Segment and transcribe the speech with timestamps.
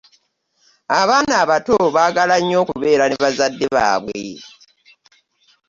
[0.99, 4.23] Abaana abato baagala nnyo okubeera ne bazadde baabwe.